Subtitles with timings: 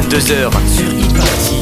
[0.00, 1.56] 22h sur Hit Party.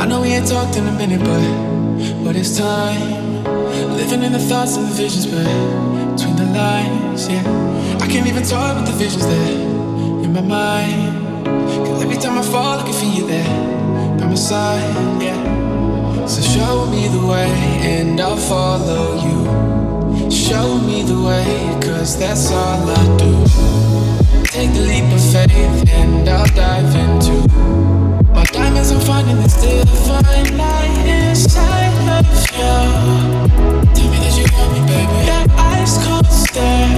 [0.00, 3.44] I know we ain't talked in a minute, but but it's time.
[3.96, 5.87] Living in the thoughts and the visions, but
[18.38, 20.30] follow you.
[20.30, 23.32] Show me the way, cause that's all I do.
[24.44, 27.32] Take the leap of faith and I'll dive into
[28.32, 28.90] my diamonds.
[28.90, 32.76] I'm finding this divine light inside of you.
[33.94, 35.18] Tell me that you want me, baby.
[35.26, 36.88] That ice cold stare.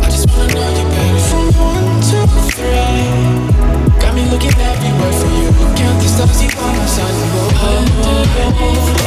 [0.00, 1.20] I just wanna know you, baby.
[1.30, 2.18] From one to
[2.56, 5.50] three, got me looking everywhere for you.
[5.78, 7.16] Count the stars, you by my side.
[7.62, 9.01] Underneath my skin,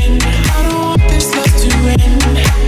[0.00, 2.67] I don't want this love to end.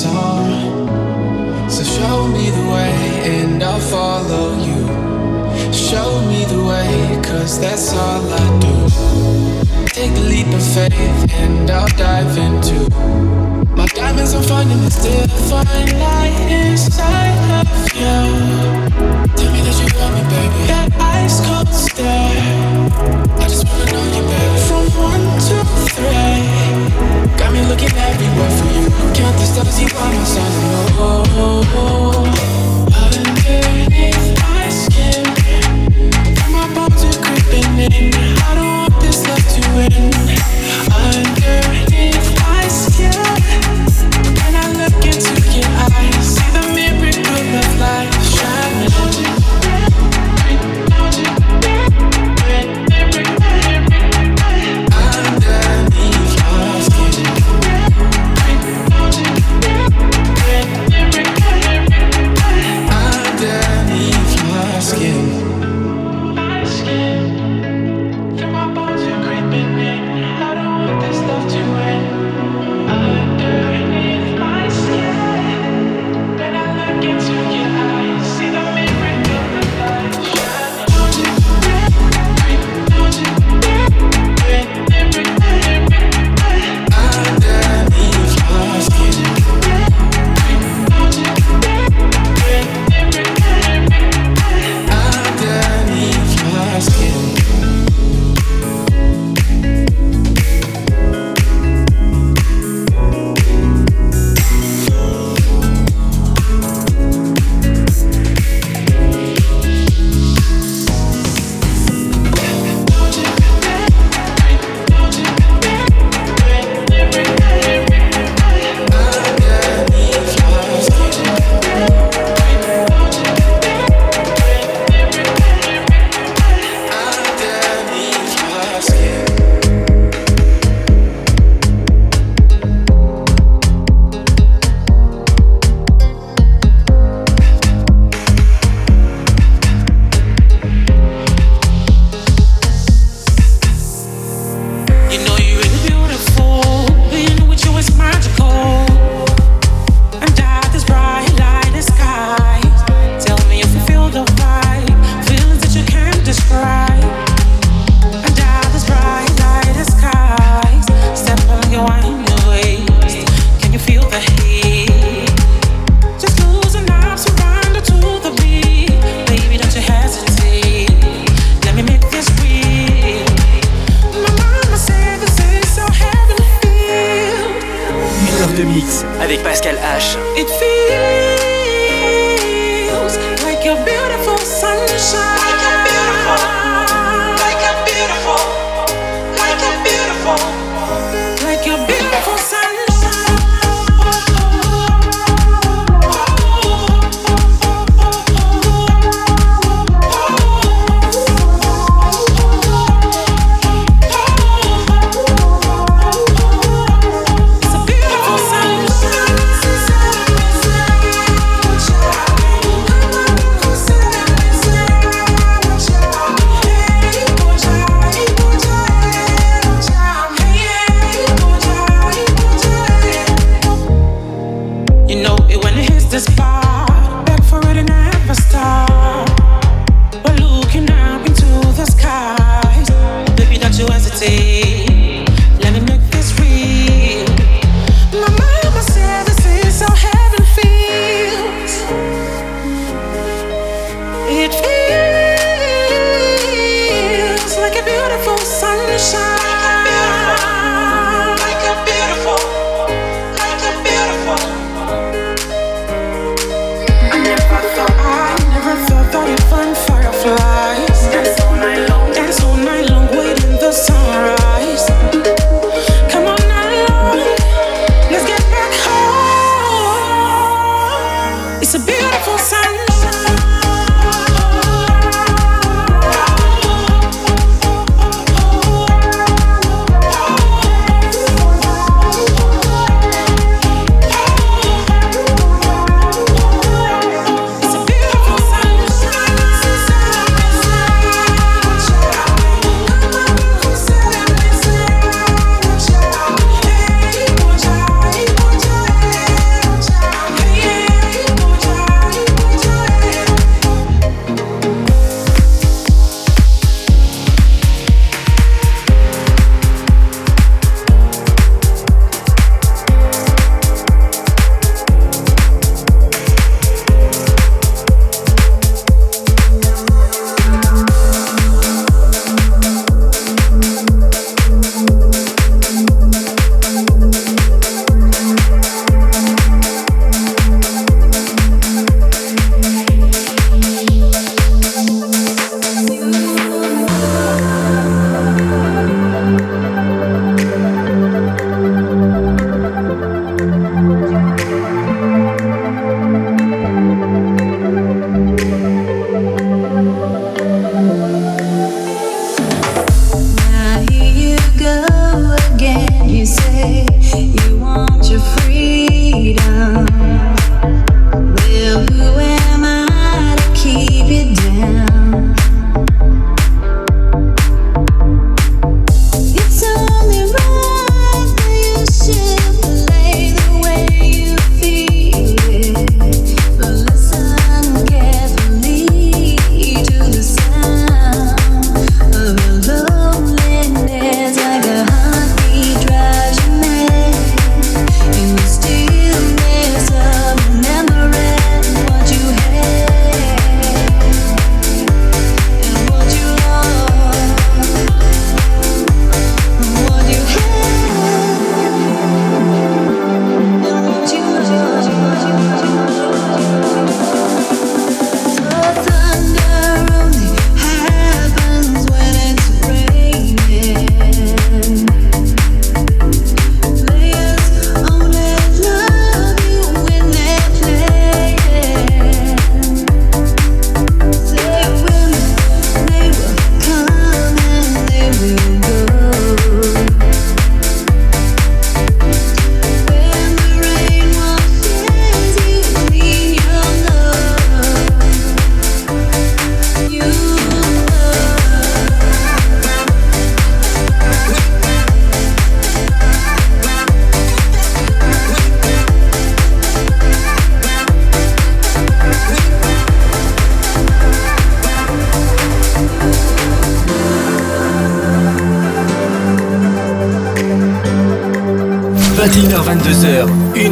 [0.00, 0.48] Song.
[1.68, 2.94] So show me the way
[3.36, 4.80] and I'll follow you.
[5.72, 8.76] Show me the way, cause that's all I do.
[9.98, 12.78] Take a leap of faith and I'll dive into
[13.76, 14.32] my diamonds.
[14.32, 17.68] I'm finding this divine light inside of
[18.00, 18.20] you.
[19.36, 20.60] Tell me that you love me, baby.
[20.72, 20.88] That
[21.18, 22.40] ice cold stare.
[23.42, 24.58] I just wanna know you, baby.
[24.68, 25.56] From one to
[25.92, 26.79] three,
[27.50, 28.88] got me looking everywhere for you.
[29.14, 30.54] Count the stars, you by my side.
[30.98, 32.24] Oh,
[33.02, 35.24] underneath my skin.
[36.52, 38.14] My bones are creeping in.
[38.14, 40.14] I don't want this love to end.
[40.92, 41.59] Underneath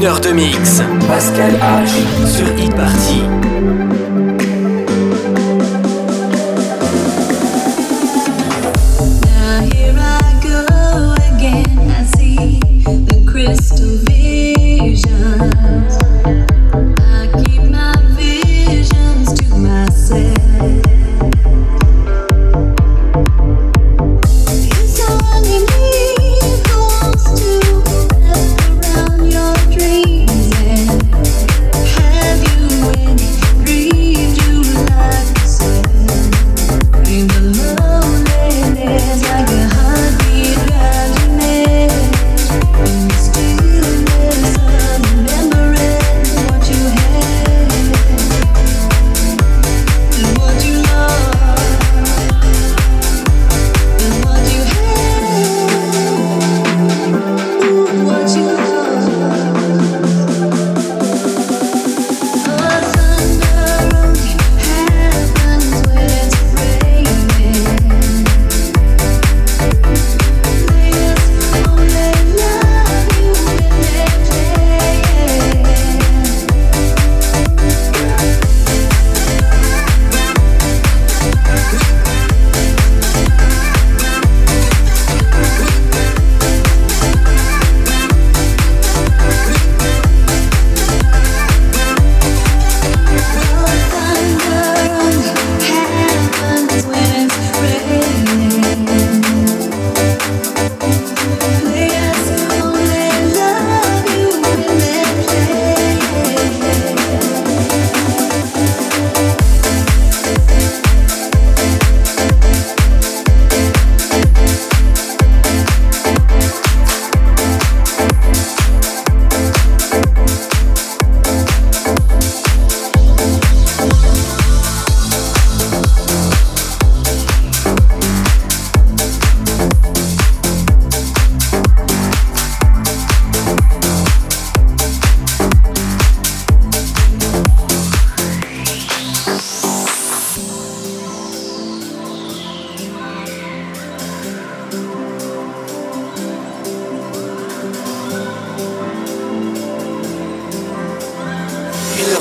[0.09, 0.88] heure de mix.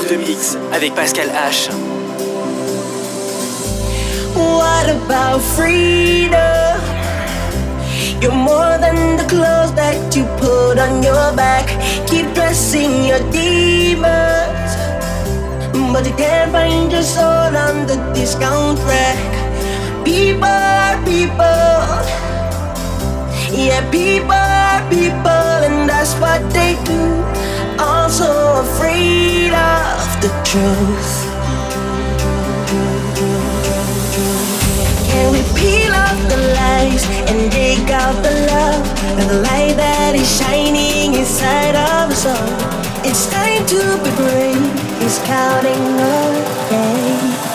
[0.08, 1.68] De mix avec Pascal H.
[4.34, 6.80] What about freedom?
[8.20, 11.68] You're more than the clothes that you put on your back.
[12.06, 14.72] Keep dressing your demons,
[15.92, 19.18] but you can't find your soul on the discount rack.
[20.04, 21.92] People are people,
[23.52, 27.47] yeah, people are people, and that's what they do.
[27.78, 31.12] Also afraid of the truth.
[35.10, 38.84] Can we peel off the lies and dig out the love
[39.18, 42.78] and the light that is shining inside of us all?
[43.04, 44.62] It's time to be brave.
[45.02, 47.47] It's counting the days.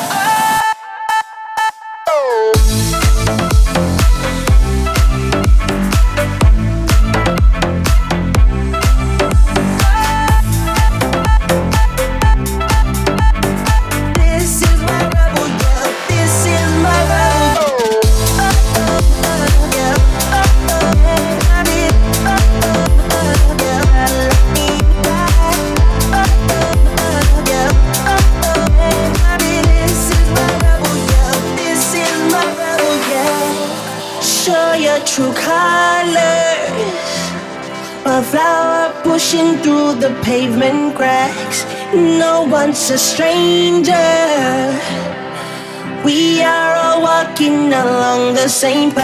[42.83, 43.93] One's a stranger.
[46.03, 49.02] We are all walking along the same path.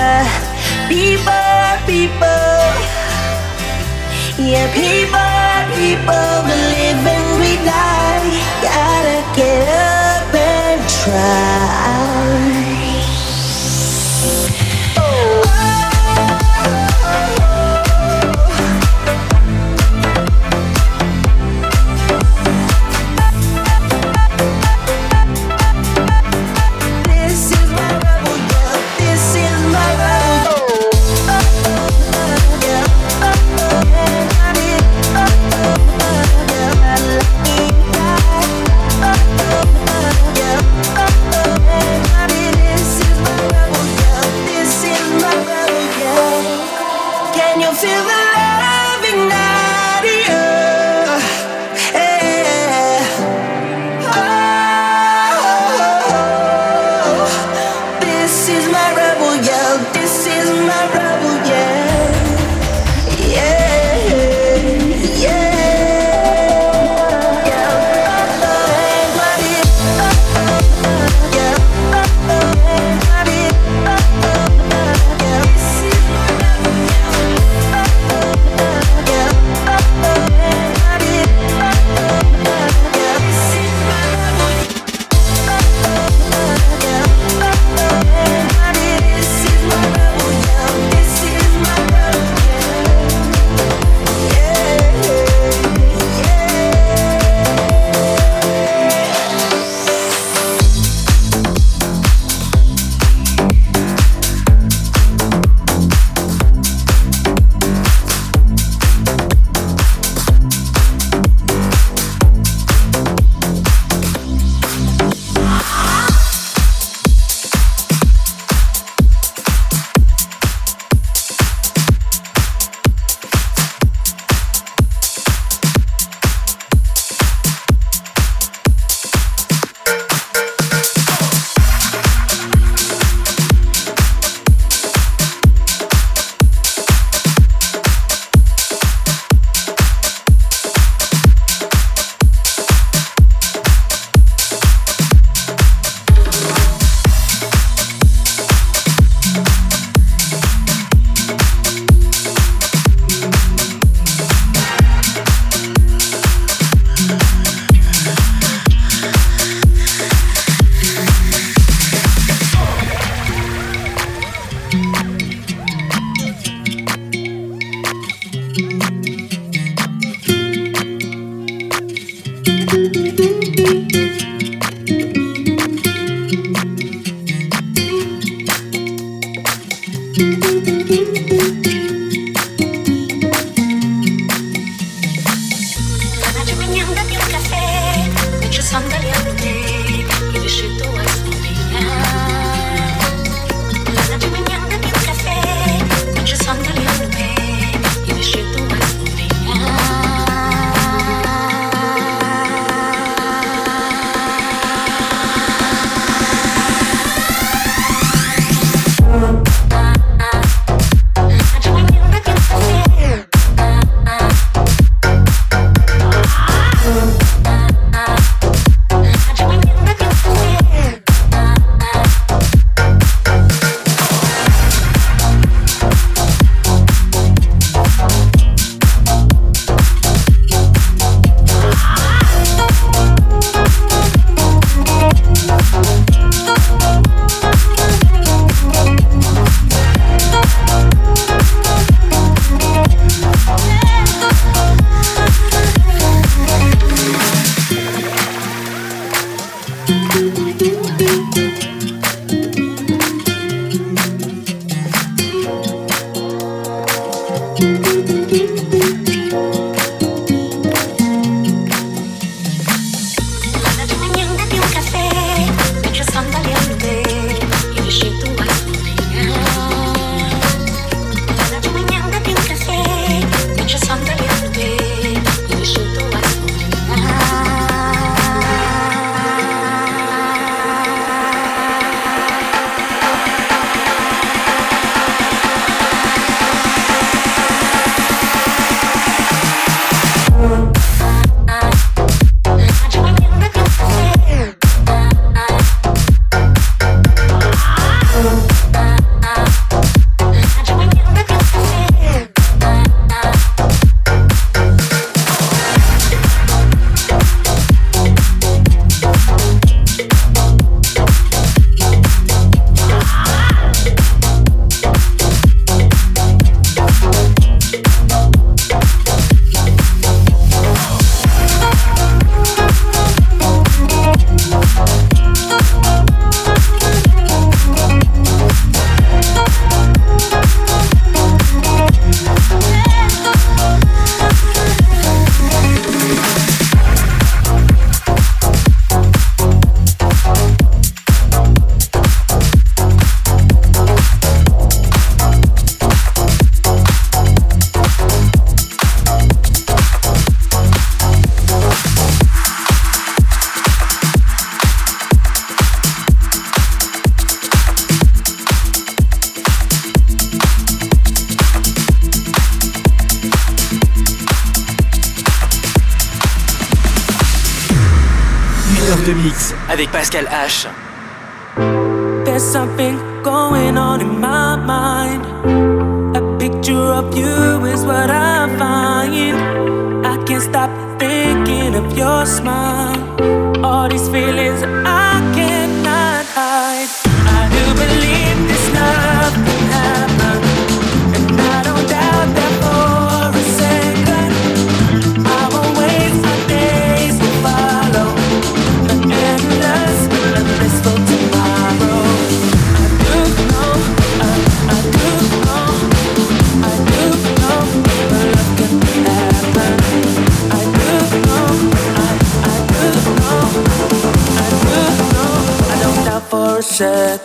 [369.92, 370.79] Pascal H.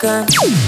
[0.05, 0.63] second.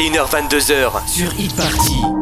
[0.00, 2.19] 21h22h sur Hit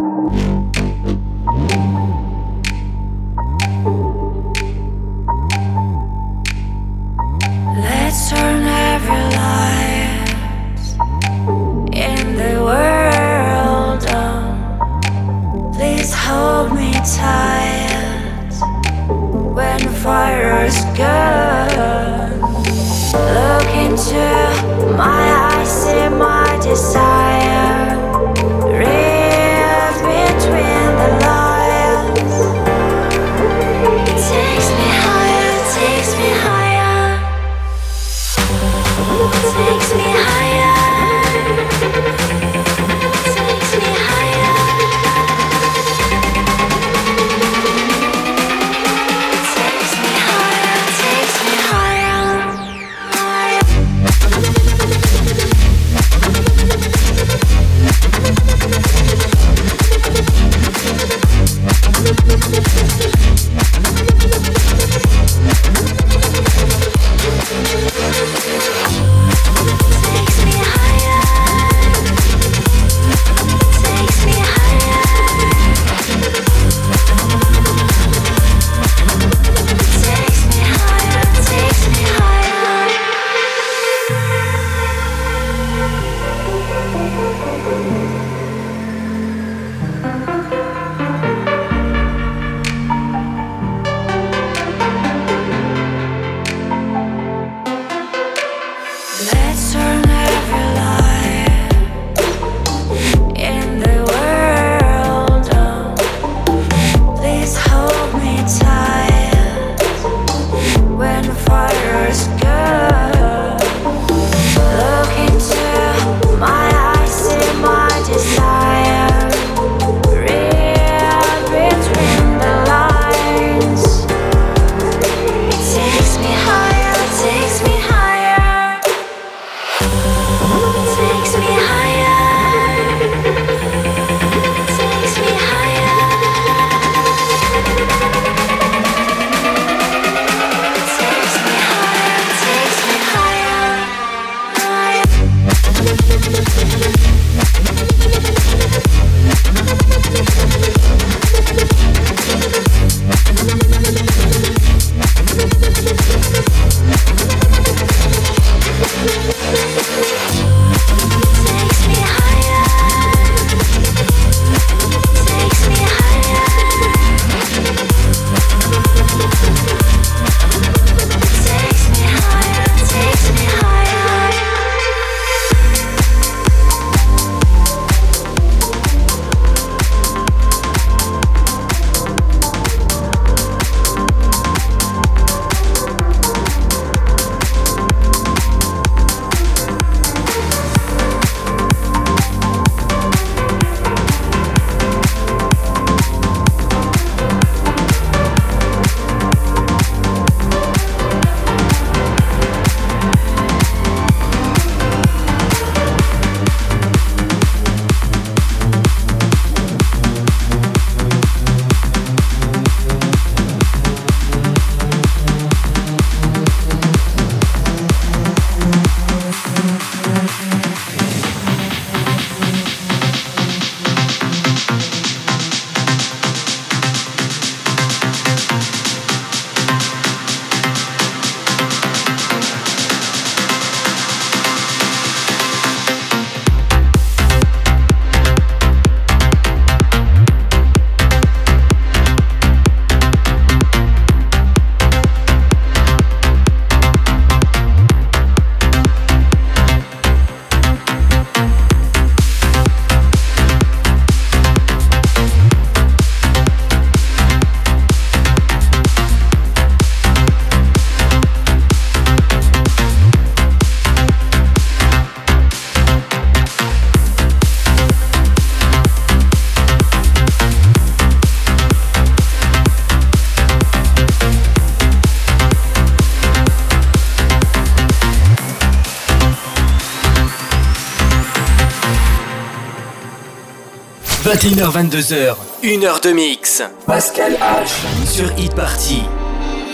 [284.29, 286.62] 21h, 22h, 1h de mix.
[286.87, 287.71] Pascal H.
[288.05, 289.01] Sur Hit Party.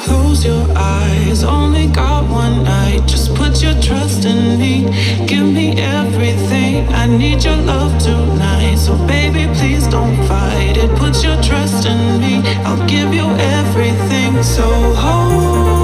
[0.05, 3.03] Close your eyes, only got one night.
[3.05, 4.87] Just put your trust in me.
[5.27, 6.87] Give me everything.
[6.95, 8.77] I need your love tonight.
[8.77, 10.90] So, baby, please don't fight it.
[11.01, 12.40] Put your trust in me.
[12.64, 13.27] I'll give you
[13.59, 14.40] everything.
[14.45, 14.62] So,
[14.95, 15.84] hold.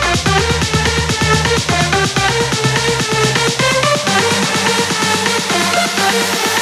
[6.11, 6.60] life.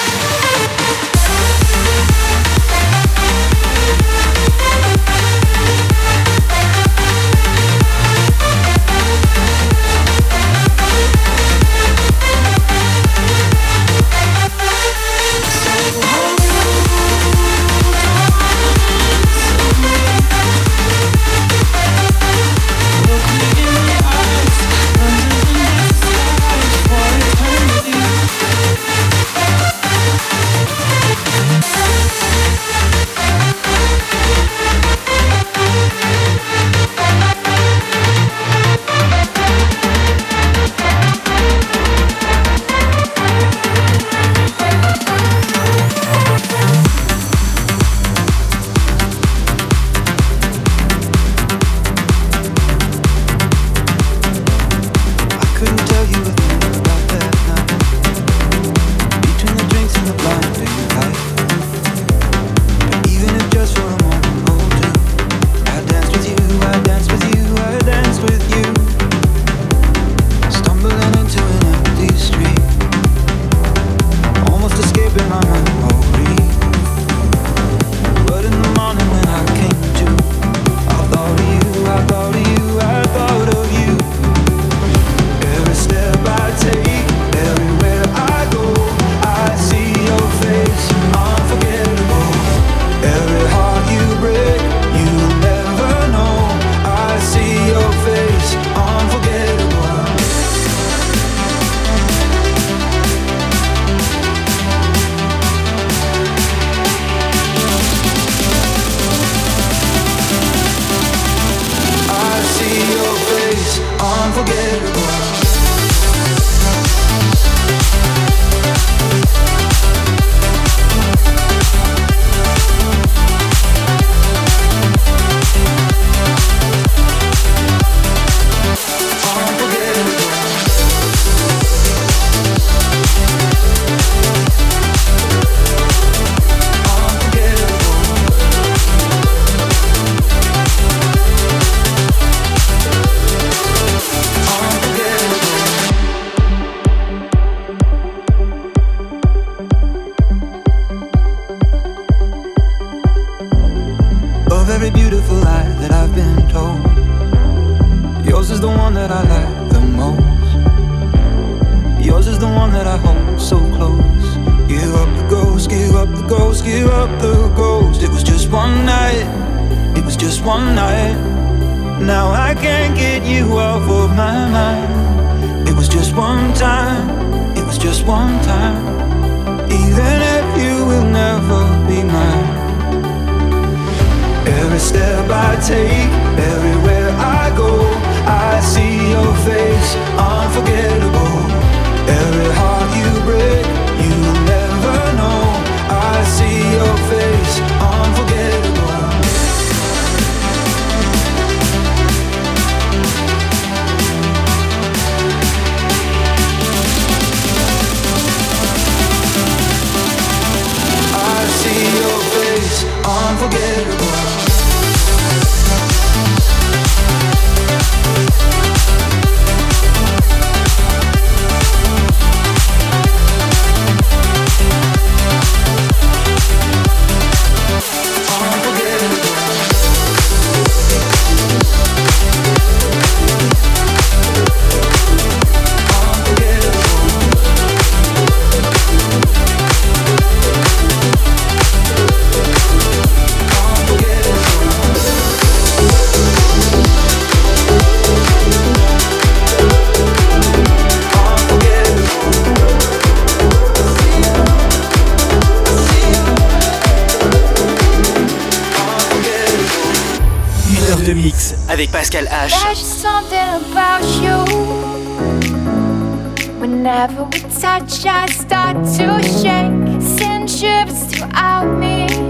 [266.90, 270.02] Whenever we touch, I start to shake.
[270.02, 272.29] Send shivers throughout me.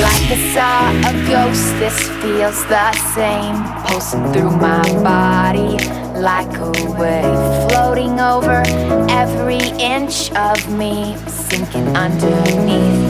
[0.00, 3.56] Like I saw a ghost, this feels the same.
[3.86, 5.76] Pulsing through my body
[6.18, 7.70] like a wave.
[7.70, 8.62] Floating over
[9.10, 13.09] every inch of me, sinking underneath.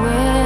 [0.00, 0.39] When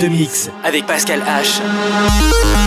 [0.00, 2.63] de mix avec Pascal H.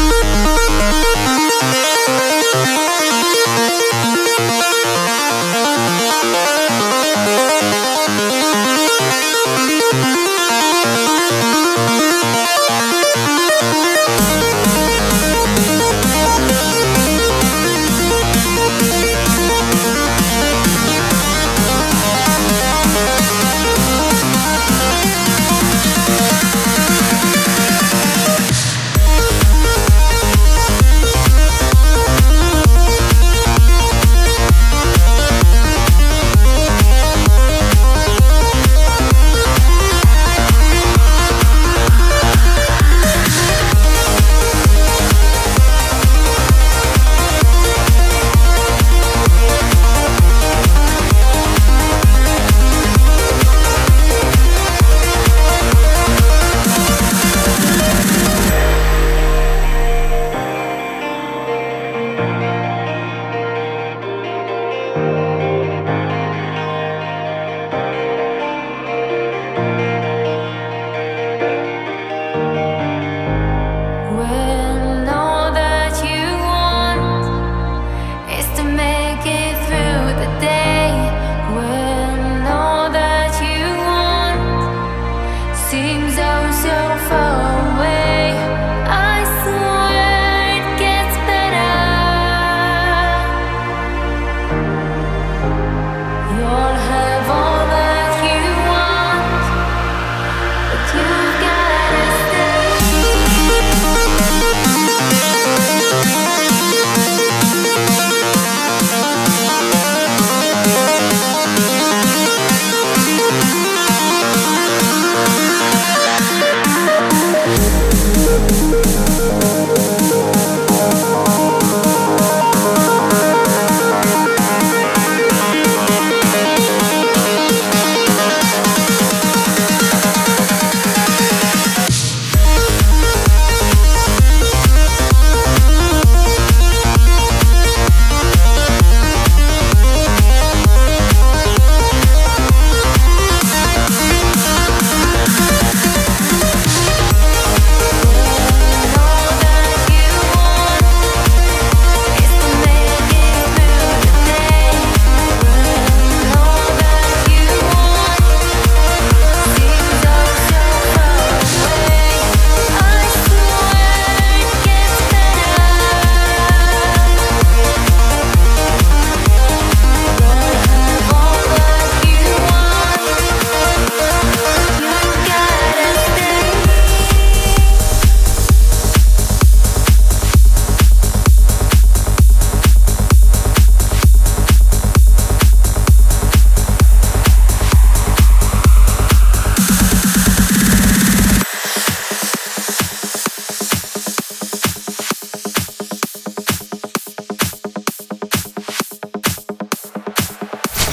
[86.58, 87.27] yourself up.